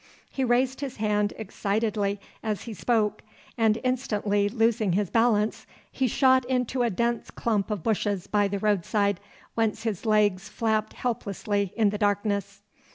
[0.31, 3.21] He raised his hand excitedly as he spoke,
[3.55, 8.57] and instantly losing his balance, he shot into a dense clump of bushes by the
[8.57, 9.19] roadside
[9.53, 12.63] whence his legs flapped helplessly in the darkness.